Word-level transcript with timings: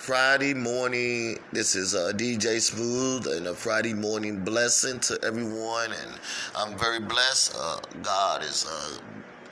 Friday 0.00 0.54
morning. 0.54 1.38
This 1.52 1.74
is 1.74 1.94
uh, 1.94 2.12
DJ 2.16 2.58
Smooth 2.58 3.26
and 3.26 3.48
a 3.48 3.54
Friday 3.54 3.92
morning 3.92 4.42
blessing 4.42 4.98
to 5.00 5.18
everyone. 5.22 5.92
And 5.92 6.12
I'm 6.56 6.78
very 6.78 7.00
blessed. 7.00 7.54
Uh, 7.54 7.80
God 8.02 8.42
is, 8.42 8.66
uh, 8.66 8.98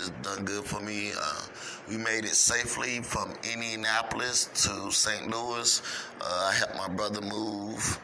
is 0.01 0.09
done 0.23 0.47
good 0.47 0.65
for 0.65 0.81
me. 0.81 1.11
Uh, 1.15 1.43
we 1.87 1.99
made 1.99 2.25
it 2.25 2.35
safely 2.35 3.03
from 3.03 3.35
Indianapolis 3.53 4.47
to 4.65 4.91
St. 4.91 5.31
Louis. 5.31 5.83
Uh, 6.19 6.49
I 6.51 6.55
helped 6.55 6.77
my 6.77 6.89
brother 6.89 7.21
move. 7.21 8.01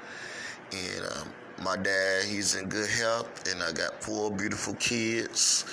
And 0.70 1.06
um, 1.16 1.28
my 1.62 1.76
dad, 1.76 2.24
he's 2.24 2.54
in 2.54 2.68
good 2.68 2.88
health. 2.88 3.50
And 3.50 3.62
I 3.62 3.72
got 3.72 4.02
four 4.02 4.30
beautiful 4.30 4.74
kids. 4.74 5.64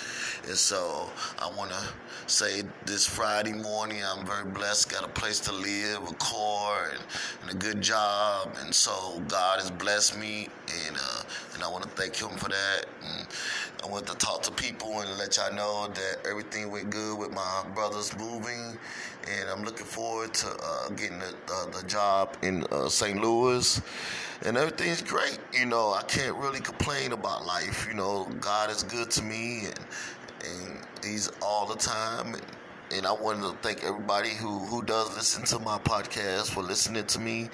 And 0.47 0.57
so 0.57 1.09
I 1.39 1.49
want 1.55 1.71
to 1.71 1.83
say 2.27 2.63
this 2.85 3.05
Friday 3.05 3.53
morning, 3.53 4.01
I'm 4.03 4.25
very 4.25 4.45
blessed, 4.45 4.91
got 4.91 5.03
a 5.03 5.07
place 5.07 5.39
to 5.41 5.51
live, 5.51 6.01
a 6.09 6.13
car, 6.15 6.89
and, 6.91 6.99
and 7.41 7.51
a 7.51 7.55
good 7.55 7.81
job. 7.81 8.55
And 8.61 8.73
so 8.73 9.21
God 9.27 9.59
has 9.59 9.69
blessed 9.69 10.17
me, 10.17 10.47
and 10.87 10.97
uh, 10.97 11.23
and 11.53 11.63
I 11.63 11.67
want 11.67 11.83
to 11.83 11.89
thank 11.89 12.15
Him 12.15 12.37
for 12.37 12.49
that. 12.49 12.85
And 13.03 13.27
I 13.83 13.87
want 13.87 14.05
to 14.07 14.15
talk 14.15 14.43
to 14.43 14.51
people 14.51 15.01
and 15.01 15.17
let 15.17 15.37
y'all 15.37 15.53
know 15.53 15.87
that 15.93 16.27
everything 16.29 16.71
went 16.71 16.89
good 16.91 17.17
with 17.17 17.31
my 17.31 17.63
brothers 17.73 18.15
moving, 18.17 18.77
and 19.27 19.49
I'm 19.49 19.63
looking 19.63 19.85
forward 19.85 20.33
to 20.35 20.47
uh, 20.63 20.89
getting 20.89 21.19
the, 21.19 21.33
uh, 21.51 21.65
the 21.67 21.87
job 21.87 22.37
in 22.43 22.63
uh, 22.71 22.87
St. 22.89 23.19
Louis 23.19 23.81
and 24.43 24.57
everything's 24.57 25.01
great. 25.01 25.39
You 25.53 25.65
know, 25.65 25.93
I 25.93 26.03
can't 26.03 26.35
really 26.35 26.59
complain 26.59 27.11
about 27.11 27.45
life. 27.45 27.87
You 27.87 27.95
know, 27.95 28.27
God 28.39 28.69
is 28.69 28.83
good 28.83 29.11
to 29.11 29.23
me, 29.23 29.65
and 29.65 29.79
and 30.43 30.79
he's 31.03 31.31
all 31.41 31.65
the 31.65 31.75
time. 31.75 32.33
And, 32.33 32.41
and 32.93 33.05
I 33.05 33.13
wanted 33.13 33.43
to 33.43 33.57
thank 33.61 33.83
everybody 33.83 34.29
who, 34.29 34.59
who 34.59 34.83
does 34.83 35.15
listen 35.15 35.43
to 35.45 35.59
my 35.59 35.77
podcast 35.79 36.51
for 36.51 36.61
listening 36.61 37.05
to 37.05 37.19
me. 37.19 37.49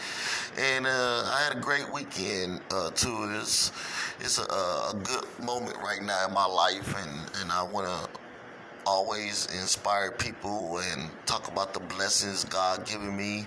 And 0.57 0.87
uh, 0.87 1.23
I 1.25 1.41
had 1.47 1.57
a 1.57 1.59
great 1.59 1.91
weekend 1.93 2.61
uh, 2.71 2.91
too. 2.91 3.29
It's 3.39 3.71
it's 4.19 4.39
a, 4.39 4.43
a, 4.43 4.93
good 5.03 5.25
moment 5.43 5.77
right 5.77 6.01
now 6.01 6.27
in 6.27 6.33
my 6.33 6.45
life, 6.45 6.95
and, 6.97 7.41
and 7.41 7.51
I 7.51 7.61
want 7.63 7.85
to 7.85 8.09
always 8.85 9.45
inspire 9.47 10.11
people 10.11 10.79
and 10.79 11.11
talk 11.25 11.49
about 11.49 11.73
the 11.73 11.81
blessings 11.81 12.43
God 12.45 12.85
given 12.85 13.15
me. 13.15 13.45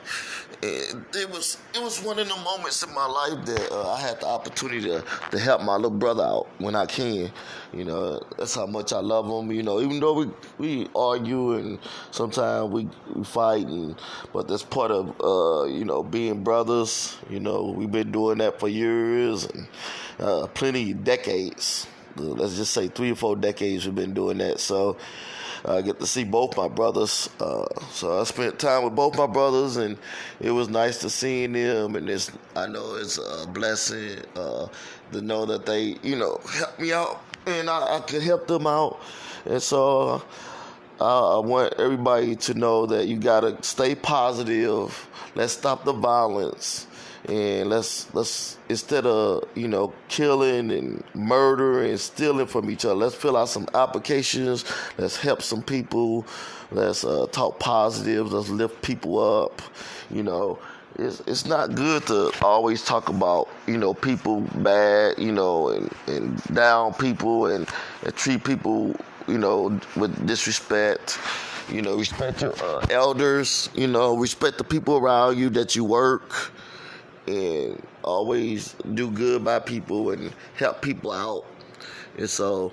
It, 0.63 0.97
it 1.15 1.31
was 1.31 1.57
it 1.75 1.83
was 1.83 2.03
one 2.03 2.19
of 2.19 2.29
the 2.29 2.37
moments 2.37 2.83
in 2.83 2.93
my 2.95 3.07
life 3.07 3.47
that 3.47 3.73
uh, 3.73 3.93
I 3.93 4.01
had 4.01 4.21
the 4.21 4.27
opportunity 4.27 4.83
to, 4.83 5.05
to 5.31 5.39
help 5.39 5.63
my 5.63 5.77
little 5.77 5.91
brother 5.91 6.23
out 6.23 6.49
when 6.59 6.75
I 6.75 6.87
can. 6.87 7.31
You 7.73 7.85
know, 7.85 8.23
that's 8.37 8.55
how 8.55 8.67
much 8.67 8.93
I 8.93 9.01
love 9.01 9.27
him. 9.27 9.51
You 9.53 9.63
know, 9.63 9.81
even 9.81 10.01
though 10.01 10.13
we 10.15 10.31
we 10.59 10.89
argue 10.95 11.55
and 11.55 11.79
sometimes 12.11 12.71
we, 12.71 12.89
we 13.15 13.25
fight, 13.25 13.67
and, 13.67 13.97
but 14.33 14.49
that's 14.49 14.63
part 14.63 14.91
of 14.91 15.09
uh, 15.21 15.65
you 15.65 15.85
know 15.85 16.03
being 16.03 16.43
brothers. 16.45 17.17
You 17.29 17.41
know, 17.41 17.75
we've 17.77 17.91
been 17.91 18.13
doing 18.13 18.39
that 18.39 18.61
for 18.61 18.69
years 18.69 19.47
and 19.47 19.69
uh, 20.19 20.47
plenty 20.49 20.93
decades 20.93 21.87
let's 22.17 22.57
just 22.57 22.73
say 22.73 22.89
three 22.89 23.13
or 23.13 23.15
four 23.15 23.37
decades 23.37 23.87
we've 23.87 23.95
been 23.95 24.15
doing 24.15 24.39
that. 24.39 24.61
So 24.61 24.97
I 25.65 25.83
get 25.83 25.99
to 26.01 26.07
see 26.07 26.25
both 26.25 26.57
my 26.57 26.69
brothers. 26.69 27.29
Uh, 27.39 27.67
so 27.91 28.21
I 28.21 28.25
spent 28.25 28.59
time 28.59 28.85
with 28.85 28.95
both 28.95 29.17
my 29.17 29.27
brothers, 29.27 29.77
and 29.77 29.99
it 30.41 30.51
was 30.51 30.69
nice 30.69 30.99
to 30.99 31.11
see 31.11 31.47
them. 31.47 31.97
And 31.97 32.09
it's 32.09 32.31
I 32.57 32.67
know 32.67 32.95
it's 32.95 33.19
a 33.19 33.47
blessing 33.47 34.19
uh, 34.37 34.69
to 35.13 35.21
know 35.21 35.45
that 35.47 35.67
they 35.67 35.97
you 36.03 36.17
know 36.17 36.41
help 36.53 36.79
me 36.79 36.93
out, 36.93 37.23
and 37.47 37.69
I, 37.69 37.97
I 37.97 38.01
could 38.01 38.23
help 38.23 38.47
them 38.47 38.67
out. 38.67 39.01
And 39.47 39.63
so 39.63 40.23
I 41.01 41.39
want 41.39 41.75
everybody 41.79 42.37
to 42.37 42.55
know 42.55 42.87
that 42.87 43.09
you 43.09 43.17
gotta 43.17 43.63
stay 43.63 43.95
positive. 43.95 45.09
Let's 45.35 45.53
stop 45.53 45.85
the 45.85 45.93
violence 45.93 46.87
and 47.29 47.69
let's 47.69 48.13
let's 48.15 48.57
instead 48.69 49.07
of 49.07 49.45
you 49.55 49.69
know 49.69 49.93
killing 50.09 50.71
and 50.71 51.05
murder 51.15 51.83
and 51.85 52.01
stealing 52.01 52.47
from 52.47 52.71
each 52.71 52.85
other 52.85 52.95
let's 52.95 53.15
fill 53.15 53.37
out 53.37 53.49
some 53.49 53.69
applications. 53.75 54.65
Let's 54.97 55.17
help 55.17 55.43
some 55.43 55.63
people. 55.63 56.27
Let's 56.71 57.05
uh, 57.05 57.27
talk 57.31 57.59
positive. 57.59 58.33
Let's 58.33 58.49
lift 58.49 58.81
people 58.83 59.19
up. 59.19 59.61
You 60.11 60.23
know 60.23 60.59
it's 60.99 61.21
it's 61.27 61.47
not 61.47 61.75
good 61.75 62.07
to 62.07 62.33
always 62.43 62.85
talk 62.85 63.09
about 63.09 63.49
you 63.67 63.79
know 63.79 63.95
people 63.95 64.41
bad 64.57 65.19
you 65.19 65.33
know 65.33 65.69
and, 65.69 65.93
and 66.07 66.43
down 66.55 66.93
people 66.95 67.47
and, 67.47 67.69
and 68.05 68.15
treat 68.17 68.45
people 68.45 68.95
you 69.29 69.39
know 69.39 69.79
with 69.97 70.27
disrespect. 70.27 71.19
You 71.71 71.83
know 71.83 71.97
respect 71.97 72.43
your 72.43 72.55
uh, 72.65 72.87
elders. 72.91 73.69
You 73.75 73.87
know 73.87 74.17
respect 74.17 74.59
the 74.59 74.65
people 74.65 74.97
around 74.97 75.39
you 75.39 75.51
that 75.51 75.77
you 75.77 75.85
work 75.85 76.53
and 77.27 77.83
always 78.03 78.75
do 78.95 79.11
good 79.11 79.45
by 79.45 79.59
people 79.59 80.11
and 80.11 80.33
help 80.57 80.83
people 80.83 81.13
out. 81.13 81.45
And 82.19 82.29
so 82.29 82.73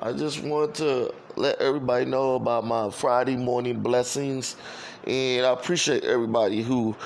I 0.00 0.12
just 0.12 0.42
want 0.42 0.74
to 0.76 1.12
let 1.36 1.60
everybody 1.60 2.04
know 2.04 2.34
about 2.34 2.64
my 2.64 2.90
Friday 2.90 3.36
morning 3.36 3.80
blessings. 3.80 4.56
And 5.06 5.46
I 5.46 5.52
appreciate 5.52 6.04
everybody 6.04 6.62
who 6.62 6.96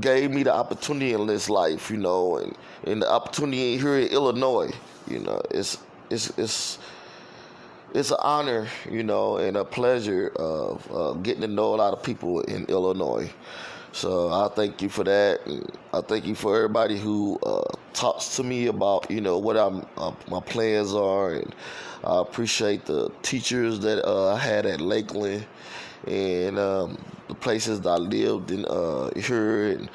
gave 0.00 0.30
me 0.30 0.42
the 0.42 0.52
opportunity 0.52 1.12
in 1.12 1.26
this 1.26 1.50
life, 1.50 1.90
you 1.90 1.96
know, 1.98 2.38
and, 2.38 2.56
and 2.84 3.02
the 3.02 3.10
opportunity 3.10 3.76
here 3.76 3.98
in 3.98 4.08
Illinois. 4.08 4.70
You 5.06 5.20
know, 5.20 5.42
it's 5.50 5.78
it's 6.10 6.30
it's 6.38 6.78
it's 7.94 8.10
an 8.10 8.18
honor, 8.20 8.68
you 8.90 9.02
know, 9.02 9.36
and 9.36 9.56
a 9.56 9.64
pleasure 9.64 10.32
of 10.36 10.90
uh, 10.92 11.12
getting 11.14 11.42
to 11.42 11.48
know 11.48 11.74
a 11.74 11.76
lot 11.76 11.92
of 11.92 12.02
people 12.02 12.40
in 12.42 12.64
Illinois. 12.66 13.30
So 13.92 14.30
I 14.30 14.48
thank 14.48 14.80
you 14.80 14.88
for 14.88 15.04
that. 15.04 15.40
I 15.92 16.00
thank 16.00 16.26
you 16.26 16.34
for 16.34 16.56
everybody 16.56 16.98
who 16.98 17.38
uh, 17.42 17.70
talks 17.92 18.36
to 18.36 18.42
me 18.42 18.66
about 18.68 19.10
you 19.10 19.20
know 19.20 19.38
what 19.38 19.56
I'm 19.56 19.86
uh, 19.98 20.12
my 20.28 20.40
plans 20.40 20.94
are, 20.94 21.34
and 21.34 21.54
I 22.02 22.20
appreciate 22.20 22.86
the 22.86 23.10
teachers 23.22 23.80
that 23.80 24.06
uh, 24.08 24.32
I 24.32 24.38
had 24.38 24.64
at 24.64 24.80
Lakeland 24.80 25.46
and 26.06 26.58
um, 26.58 26.98
the 27.28 27.34
places 27.34 27.82
that 27.82 27.90
I 27.90 27.96
lived 27.96 28.50
in 28.50 28.64
uh, 28.64 29.10
here 29.14 29.72
and 29.72 29.90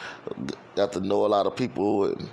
got 0.75 0.93
to 0.93 0.99
know 0.99 1.25
a 1.25 1.27
lot 1.27 1.47
of 1.47 1.55
people, 1.55 2.05
and 2.05 2.29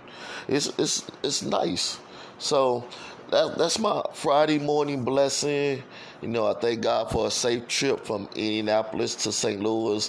it's 0.49 0.67
it's 0.79 1.11
it's 1.23 1.43
nice. 1.43 1.99
So 2.39 2.85
that, 3.35 3.59
that's 3.59 3.81
my 3.81 4.01
Friday 4.13 4.61
morning 4.61 5.03
blessing. 5.05 5.83
You 6.23 6.29
know, 6.29 6.47
I 6.47 6.55
thank 6.55 6.83
God 6.83 7.11
for 7.11 7.27
a 7.27 7.31
safe 7.33 7.67
trip 7.67 8.07
from 8.07 8.29
Indianapolis 8.37 9.17
to 9.25 9.33
St. 9.33 9.61
Louis. 9.61 10.09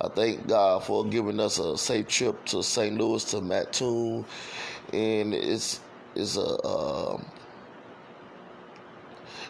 I 0.00 0.08
thank 0.08 0.46
God 0.46 0.84
for 0.84 1.04
giving 1.04 1.40
us 1.40 1.58
a 1.58 1.76
safe 1.76 2.06
trip 2.06 2.44
to 2.46 2.62
St. 2.62 2.96
Louis 2.96 3.24
to 3.32 3.40
Mattoon, 3.40 4.24
and 4.92 5.34
it's 5.34 5.80
it's 6.14 6.36
a 6.36 6.64
um, 6.64 7.26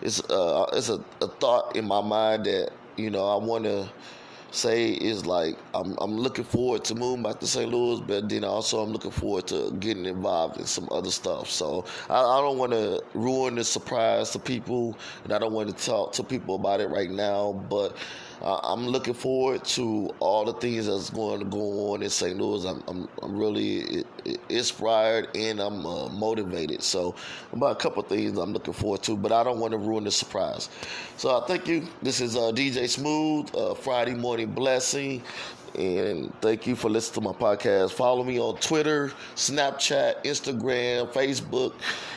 it's 0.01 0.21
uh 0.31 0.65
it's 0.73 0.89
a, 0.89 1.05
a 1.21 1.29
thought 1.29 1.77
in 1.77 1.87
my 1.87 2.01
mind 2.01 2.47
that 2.47 2.71
you 2.97 3.11
know 3.11 3.27
I 3.27 3.37
want 3.37 3.65
to 3.65 3.87
say 4.55 4.93
is 4.93 5.27
like 5.27 5.57
I'm 5.75 5.97
I'm 6.01 6.17
looking 6.17 6.45
forward 6.45 6.85
to 6.87 6.95
moving 6.95 7.23
back 7.23 7.41
to 7.41 7.47
St. 7.47 7.71
Louis, 7.71 8.01
but 8.01 8.29
then 8.29 8.45
also 8.45 8.83
I'm 8.83 8.91
looking 8.91 9.11
forward 9.11 9.47
to 9.49 9.71
getting 9.81 10.07
involved 10.07 10.59
in 10.59 10.67
some 10.67 10.89
other 10.91 11.11
stuff. 11.11 11.51
So 11.51 11.85
I, 12.09 12.21
I 12.21 12.41
don't 12.41 12.59
want 12.59 12.73
to 12.73 13.03
ruin 13.15 13.55
the 13.57 13.65
surprise 13.65 14.31
to 14.31 14.39
people, 14.39 14.97
and 15.25 15.33
I 15.33 15.39
don't 15.39 15.53
want 15.53 15.77
to 15.77 15.85
talk 15.85 16.13
to 16.15 16.25
people 16.25 16.55
about 16.55 16.81
it 16.81 16.89
right 16.89 17.11
now, 17.11 17.53
but 17.69 17.97
uh, 18.43 18.61
I'm 18.63 18.87
looking 18.87 19.15
forward 19.15 19.65
to 19.65 20.15
all 20.19 20.45
the 20.45 20.55
things 20.55 20.87
that's 20.87 21.11
going 21.11 21.41
to 21.41 21.45
go 21.45 21.93
on 21.93 22.03
in 22.03 22.11
St. 22.11 22.39
Louis. 22.39 22.65
I'm, 22.65 22.83
I'm, 22.89 23.09
I'm 23.23 23.37
really 23.37 24.05
inspired 24.49 25.29
and 25.35 25.61
I'm 25.61 25.85
uh, 25.85 26.09
motivated. 26.09 26.83
So, 26.83 27.15
about 27.53 27.73
a 27.73 27.75
couple 27.75 28.03
things 28.03 28.39
I'm 28.39 28.53
looking 28.53 28.73
forward 28.73 29.03
to, 29.05 29.17
but 29.17 29.33
I 29.33 29.45
don't 29.45 29.59
want 29.59 29.73
to 29.73 29.79
ruin 29.79 30.05
the 30.05 30.11
surprise. 30.11 30.71
So, 31.17 31.39
I 31.39 31.47
thank 31.47 31.69
you. 31.69 31.87
This 32.03 32.21
is 32.21 32.37
uh, 32.37 32.53
DJ 32.53 32.89
Smooth, 32.89 33.55
uh, 33.55 33.75
Friday 33.75 34.15
Morning 34.15 34.51
Blessing. 34.51 35.23
And 35.79 36.33
thank 36.41 36.67
you 36.67 36.75
for 36.75 36.91
listening 36.91 37.23
to 37.23 37.33
my 37.33 37.39
podcast. 37.39 37.93
Follow 37.93 38.25
me 38.25 38.41
on 38.41 38.57
Twitter, 38.57 39.13
Snapchat, 39.37 40.25
Instagram, 40.25 41.13
Facebook, 41.13 41.75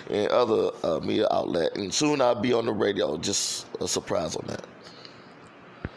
and 0.10 0.28
other 0.30 0.72
uh, 0.84 1.00
media 1.02 1.28
outlet. 1.30 1.76
And 1.76 1.94
soon 1.94 2.20
I'll 2.22 2.34
be 2.34 2.52
on 2.54 2.66
the 2.66 2.74
radio. 2.74 3.18
Just 3.18 3.68
a 3.80 3.88
surprise 3.88 4.36
on 4.36 4.46
that. 4.48 4.73